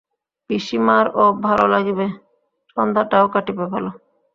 পিসিমারও 0.49 1.25
ভালো 1.45 1.65
লাগিবে, 1.67 2.05
সন্ধ্যাটাও 2.77 3.25
কাটিবে 3.33 3.65
ভালো। 3.73 3.89